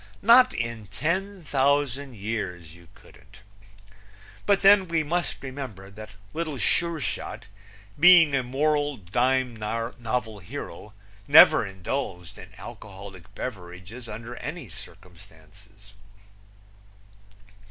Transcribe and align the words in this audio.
Not 0.23 0.51
in 0.55 0.87
ten 0.87 1.43
thousand 1.43 2.15
years, 2.15 2.73
you 2.73 2.87
couldn't. 2.95 3.41
But 4.47 4.61
then 4.61 4.87
we 4.87 5.03
must 5.03 5.43
remember 5.43 5.91
that 5.91 6.13
Little 6.33 6.57
Sure 6.57 6.99
Shot, 6.99 7.45
being 7.99 8.33
a 8.35 8.41
moral 8.41 8.97
dime 8.97 9.55
novel 9.55 10.39
hero, 10.39 10.95
never 11.27 11.63
indulged 11.63 12.39
in 12.39 12.49
alcoholic 12.57 13.35
beverages 13.35 14.09
under 14.09 14.37
any 14.37 14.69
circumstances. 14.69 15.93